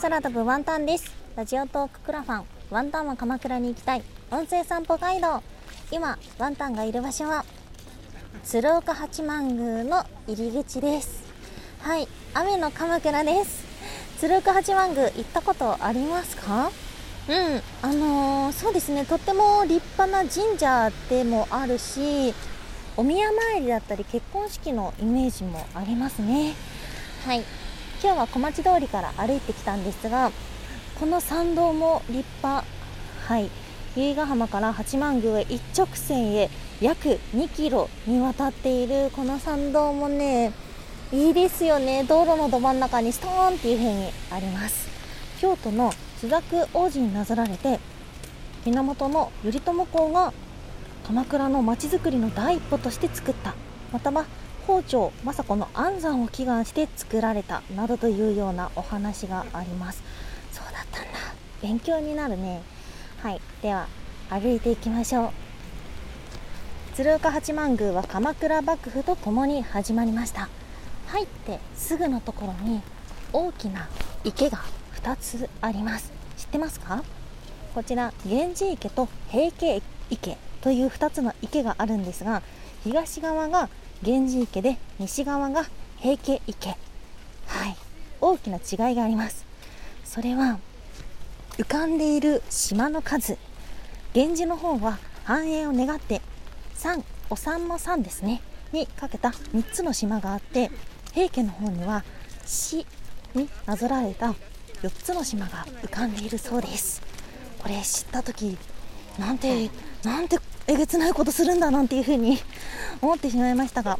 [0.00, 1.10] 空飛ぶワンタンです。
[1.36, 4.02] ラジオトーククラファンワンタンは鎌倉に行きたい。
[4.30, 5.42] 音声散歩ガイド。
[5.90, 7.46] 今ワンタンがいる場所は
[8.44, 11.24] 鶴岡八幡宮の入り口です。
[11.80, 13.64] はい雨の鎌倉です。
[14.18, 16.70] 鶴岡八幡宮行ったことありますか？
[17.28, 19.06] うんあのー、そうですね。
[19.06, 22.34] とっても立派な神社でもあるし
[22.98, 26.54] お宮参りだったり結婚式のイメージもありますね。
[27.24, 27.42] はい。
[28.02, 30.30] 今日は小町通りから歩いてきたんですが
[31.00, 32.64] この参道も立派。
[33.26, 33.50] はい。
[33.96, 36.50] 由比ヶ浜から八幡宮へ一直線へ
[36.80, 40.52] 約2キロにわたっているこの参道もね
[41.12, 42.04] いいですよね。
[42.04, 44.88] 道路のど真ん中にストーンっていう風にあります。
[45.40, 47.78] 京都の朱雀王子になぞられて
[48.64, 50.32] 源頼朝公が
[51.06, 53.54] 鎌倉の町づくりの第一歩として作った。
[53.92, 54.26] または
[54.66, 60.02] 北条政子の安産を祈願して作られたなどというようなお話があります。
[60.50, 61.10] そうだったんだ。
[61.62, 62.62] 勉強になるね。
[63.22, 63.40] はい。
[63.62, 63.86] では
[64.28, 65.30] 歩いていきましょう。
[66.94, 70.48] 鶴岡八幡宮は鎌倉幕府とともに始まりました。
[71.06, 72.82] 入ってすぐのところに
[73.32, 73.88] 大きな
[74.24, 74.58] 池が
[75.02, 76.12] 2つあります。
[76.36, 77.04] 知ってますか？
[77.74, 79.80] こちら源氏池と平家
[80.10, 82.42] 池という2つの池があるんですが
[82.82, 83.68] 東側が
[84.02, 85.66] 源氏池で西側が
[85.98, 86.68] 平家池。
[86.68, 86.74] は
[87.68, 87.76] い。
[88.20, 89.46] 大きな違いがあります。
[90.04, 90.58] それは
[91.58, 93.38] 浮かんでいる島の数。
[94.14, 96.20] 源氏の方は繁栄を願って
[96.76, 98.42] 3お産の3ですね。
[98.72, 100.70] にかけた3つの島があって
[101.12, 102.04] 平家の方には
[102.44, 102.86] 死
[103.34, 104.34] になぞられた
[104.82, 107.02] 4つの島が浮かんでいるそうです。
[107.58, 108.56] これ知った時
[109.18, 109.70] なんて
[110.04, 112.38] なんてえげつないことするんだなんていう風に
[113.00, 113.98] 思ってしまいましたが、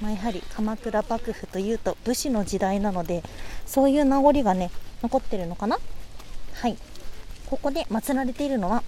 [0.00, 3.22] まあ、やはり鎌倉幕府というと武士の時代なので
[3.66, 4.70] そういう名残がね
[5.02, 5.78] 残ってるのかな？
[6.54, 6.76] はい。
[7.46, 8.82] ここで祀られているのは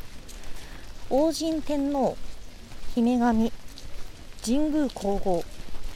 [1.09, 2.17] 王神天皇
[2.95, 3.53] 姫神
[4.44, 5.44] 神宮皇后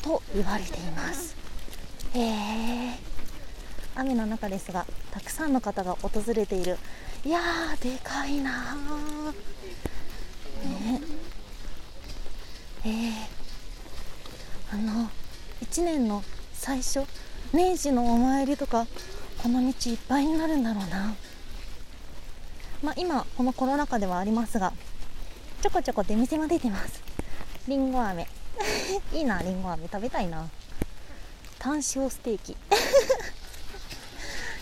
[0.03, 1.37] と言われています。
[2.14, 2.98] へえ
[3.97, 6.78] 雨の中ですがたくさんの方が訪れている。
[7.25, 8.76] いやーでかいな
[10.64, 11.00] ね。
[12.86, 13.12] えー、
[14.72, 15.08] あの
[15.62, 16.22] 1年の
[16.52, 17.04] 最初
[17.52, 18.86] 年始のお参りとか
[19.42, 21.14] この道いっぱいになるんだろうな。
[22.82, 24.74] まあ今このコロナ禍ではありますが
[25.62, 27.02] ちょこちょこ出店も出てます。
[27.66, 28.28] りんご飴。
[29.14, 29.88] いいなりんご飴。
[29.90, 30.50] 食べたいな。
[31.58, 32.54] 単塩ステーキ。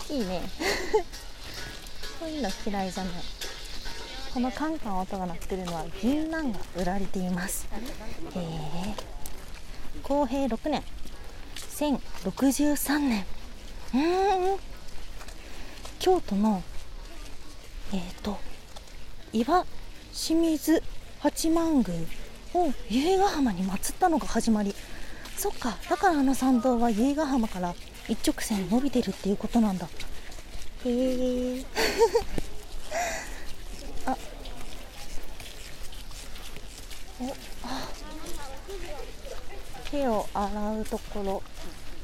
[0.13, 0.41] いいね。
[2.19, 3.13] そういうの嫌いじゃない。
[4.33, 7.67] このカンカン音が鳴ってるのは銀杏が売られています。
[8.35, 8.93] えー、
[10.01, 10.83] 公平6年。
[11.55, 13.25] 1063年。
[13.93, 13.97] う
[14.55, 14.59] ん。
[15.99, 16.63] 京都の
[17.93, 18.39] えっ、ー、と
[19.31, 19.65] 岩
[20.11, 20.81] 清水
[21.19, 21.89] 八幡宮
[22.55, 24.73] を由比ヶ浜に祀ったのが始まり。
[25.37, 25.77] そっか。
[25.89, 27.75] だからあの参道は由比ヶ浜から
[28.09, 29.87] 一直線伸びてるっていうことなんだ。
[30.85, 31.65] へえ
[34.05, 34.17] あおあ
[39.91, 41.43] 手を洗うところ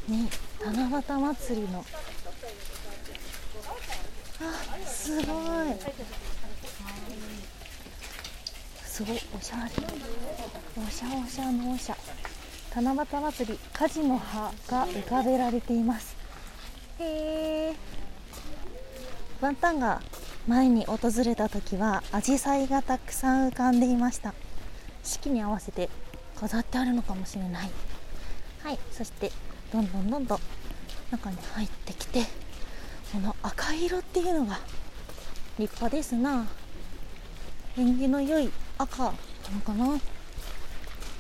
[0.07, 0.29] に
[0.63, 1.85] 七夕祭りの。
[4.41, 5.25] あすごい。
[8.85, 9.71] すごいおしゃれ。
[10.77, 11.97] おしゃおしゃのおしゃ。
[12.75, 16.15] 七夕祭り火事の葉が浮かべられています。
[16.99, 17.75] へえ
[19.41, 20.01] ワンタンが
[20.47, 24.33] 前に訪れた時はアジサイがたくさん浮かんでいました。
[25.03, 25.89] 四季に合わせて
[26.35, 27.69] 飾ってあるのかもしれない。
[28.63, 29.31] はいそして
[29.71, 30.39] どんどんどんどん
[31.11, 32.23] 中に入ってきて
[33.11, 34.59] この赤色っていうのが
[35.57, 36.45] 立派ですな。
[37.77, 39.99] 縁起の良い赤なのかな。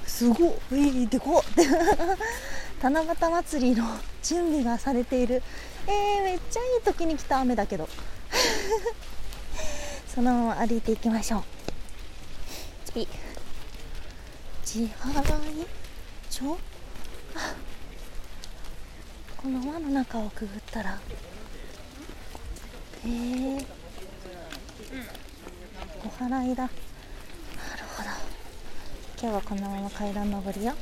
[0.05, 1.53] すごいえー、でこっ。
[1.55, 1.65] て
[2.81, 3.85] 七夕祭りの
[4.23, 5.41] 準備がされている。
[5.87, 7.89] えー、めっちゃいい時に来た雨だけど。
[10.13, 11.43] そのまま歩いていきましょう。
[12.85, 13.07] 次。
[14.71, 15.65] 自払い
[16.29, 16.55] 所
[19.35, 20.91] この輪の中をくぐったら。
[20.91, 20.97] へ
[23.07, 23.65] え。
[26.05, 26.65] お祓いだ。
[26.65, 26.73] なる
[27.97, 28.09] ほど。
[29.19, 30.73] 今日はこのまま階段登るよ。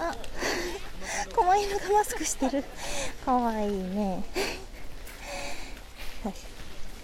[0.00, 0.12] あ
[1.32, 2.64] 狛犬がマスクしてる。
[3.24, 4.24] かわいいね。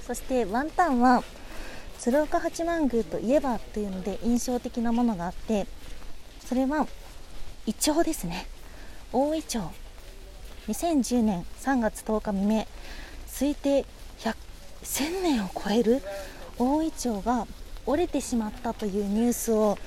[0.04, 1.22] そしてワンタンは
[2.00, 5.68] 鶴岡八幡宮といえばというので印象的なものがあって
[6.52, 6.86] それは
[7.64, 8.46] イチョウですね。
[9.10, 9.70] 大イチョウ
[10.68, 12.66] 2010年3月10日未明。
[13.26, 13.86] 推定
[14.82, 16.02] 1000年を超える
[16.58, 17.46] 大イチョウが
[17.86, 19.78] 折れてしまったというニュースを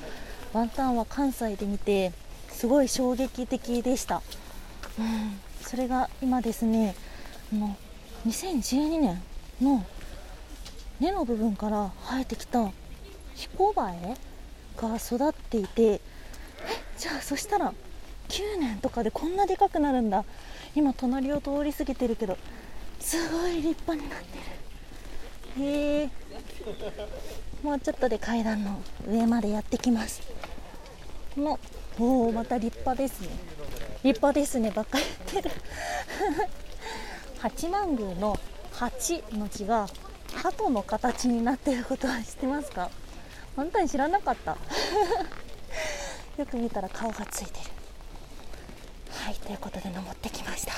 [0.54, 2.12] ワンタンは関西で見て
[2.50, 4.24] すごい衝撃的でした、
[4.98, 6.96] うん、それが今ですね
[7.54, 7.78] あの
[8.26, 9.22] 2012年
[9.62, 9.86] の
[11.00, 12.72] 根の部分から生えてきた
[13.36, 14.18] ヒコバエ
[14.78, 16.02] が育っていて
[16.98, 17.74] じゃあそしたら
[18.30, 20.24] 9年とかでこんなでかくなるんだ。
[20.76, 22.38] 今隣を通り過ぎてるけど
[23.00, 24.26] すごい立派になって
[25.60, 25.66] る。
[25.66, 26.10] へえ。
[27.64, 30.22] もうちょっとで階段の上までやってきます。
[31.38, 31.60] の
[32.00, 33.30] おおまた立派ですね。
[34.04, 35.56] 立派ですねばっかり言ってる。
[37.40, 38.38] 八幡宮の
[38.74, 39.88] 8の字が
[40.34, 42.90] 鳩の形になっていることは知ってますか？
[43.56, 44.58] 本当に知らなかった。
[46.38, 47.56] よく見たら顔がついてる。
[49.10, 50.74] はいということで登ってきました。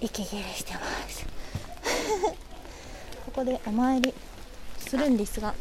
[0.00, 1.26] 息切れしてます。
[3.26, 4.14] ここでお参り
[4.78, 5.54] するんですが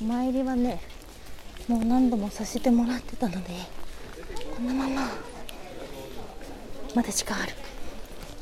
[0.00, 0.80] お参りはね
[1.68, 3.50] もう何度もさせてもらってたので
[4.56, 5.10] このまま
[6.94, 7.52] まだ時間ある。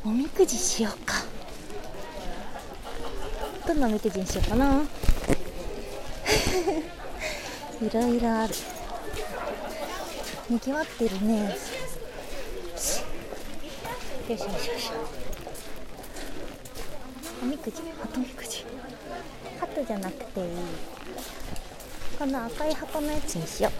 [0.04, 1.14] おみくじしようか。
[3.66, 4.82] どんなおみくじにしようかな。
[7.82, 8.54] いろいろある
[10.50, 11.44] にぎわってるね。
[11.48, 11.60] よし
[14.28, 14.68] よしよし。
[14.68, 14.90] よし
[17.42, 17.78] おみくじ。
[18.00, 18.64] 鳩みくじ
[19.60, 20.46] 鳩じゃなくていい。
[22.18, 23.72] この赤い箱のやつにしよう。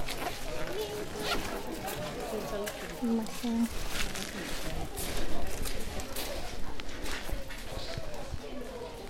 [3.01, 3.69] すいません。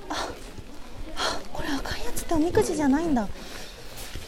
[0.08, 0.28] あ
[1.52, 3.28] これ赤いやつっておみくじじゃないんだ。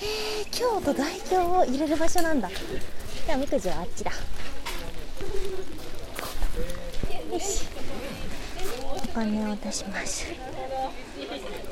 [0.00, 2.50] えー、京都代表を入れる場所なんだ。
[3.26, 4.11] じゃあおみくじはあっちだ。
[4.11, 4.17] よ
[7.41, 7.67] し。
[8.97, 10.26] お金を出します。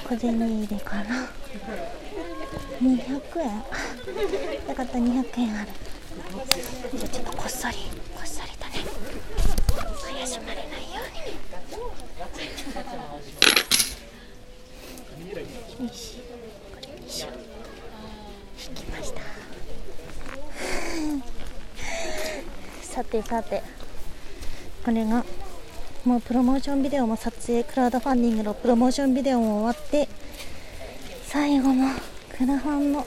[0.09, 1.29] 小銭入れかな
[2.81, 3.57] 200円。
[3.57, 3.65] よ
[4.75, 5.69] かった200円ある。
[6.97, 7.75] じゃあちょっとこっそり
[8.15, 8.85] こっそりとね。
[10.15, 11.33] 怪しまれないようにね。
[15.81, 16.19] よし
[16.73, 17.33] これにしよう
[18.69, 19.21] 引きました
[22.83, 23.63] さてさて
[24.83, 25.23] これが
[26.07, 30.09] もうプロモーションビデオも撮影クラウドファンディングのプロモーションビデオも終わって
[31.27, 31.91] 最後の
[32.35, 33.07] クラファンの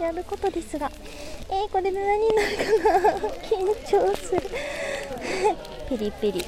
[0.00, 0.90] やることですが
[1.48, 3.28] えー、これで何になるかな？
[3.46, 4.40] 緊張する。
[5.88, 6.44] ピリピリ。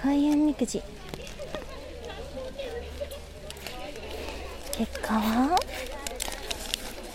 [0.00, 0.80] 開運みくじ。
[4.78, 5.58] 結果は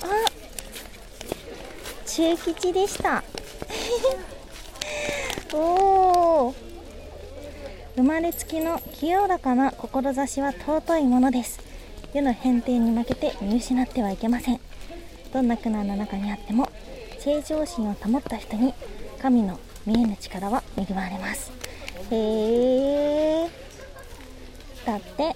[0.02, 0.46] あ
[2.16, 3.26] 中吉でした。
[5.52, 5.58] お
[6.48, 6.56] お
[7.98, 11.60] 生まれつきの清らかな志は尊いものです。
[12.14, 14.62] 世の変転に負けて見失ってはいけません。
[15.34, 16.70] どんな苦難の中にあっても
[17.20, 18.74] 正常心を保った人に
[19.22, 21.52] 神の見えぬ力は恵まれます。
[22.12, 23.50] へえ
[24.86, 25.36] だって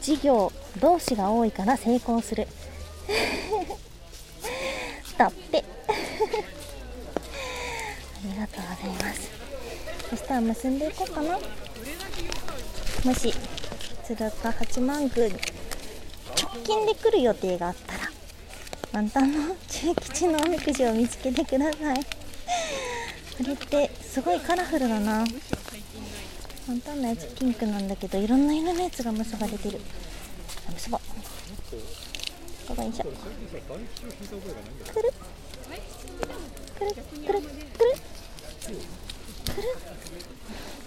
[0.00, 2.46] 事業同士が多いから成功する
[5.22, 5.58] だって。
[5.62, 5.62] あ
[8.24, 9.20] りがとうございます。
[10.10, 11.38] そしたら結んでいこうかな。
[13.04, 13.32] もし
[14.04, 18.10] 鶴岡八幡宮に直近で来る予定があったら
[18.92, 22.04] ワンタンの中吉のおみくじを見つけてください。
[22.04, 25.18] これってすごいカラフルだな。
[26.68, 29.80] ワンタンのやつピンクなんだけどいろんな色のやつが結ばれてる。
[30.70, 31.00] 結ば
[32.68, 33.62] よいしょくる
[36.78, 36.94] くるくる
[37.26, 38.22] くるくる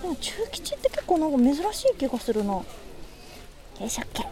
[0.01, 2.53] でも中吉って結構なんか珍しい気がするな。
[2.53, 2.65] よ
[3.81, 4.23] いしょっけ。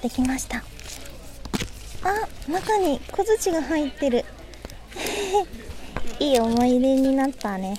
[0.00, 0.58] できました。
[0.58, 4.24] あ中に小槌が入ってる。
[6.18, 7.78] いい思い出になったね。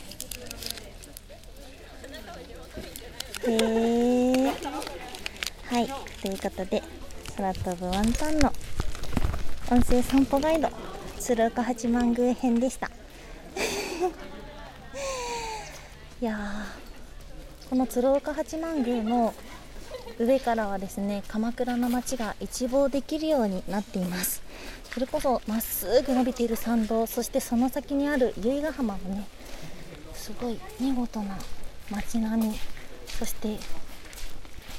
[3.47, 4.53] へえ
[5.65, 5.87] はい。
[6.21, 7.02] ということで。
[7.35, 8.53] 空飛ぶワンタンの。
[9.71, 10.69] 音声散歩ガイド。
[11.19, 12.89] 鶴岡八幡宮編でした。
[16.21, 16.37] いや
[17.69, 19.33] この鶴岡八幡宮の
[20.19, 24.43] 上からはですね鎌倉の街が一望できるようになっています。
[24.93, 29.27] それこそまっすぐ伸びている参道そしてその先にある由比ヶ浜もね
[30.13, 31.39] すごい見事な
[31.89, 32.59] 街並み。
[33.07, 33.57] そして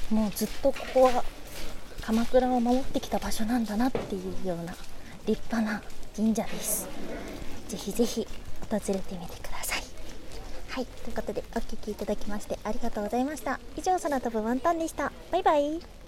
[0.09, 1.23] もうずっとここは
[2.05, 4.75] 鎌倉を守ってきた場所なんだなっていうような
[5.25, 5.81] 立派な
[6.15, 6.87] 神社です。
[7.67, 8.27] ぜひぜひ
[8.69, 9.83] 訪れてみてください。
[10.69, 13.59] はいということでお聴きいただきましてありがとうございました。
[13.75, 15.11] 以上空飛ぶワンタンでした。
[15.31, 16.04] バイバイ。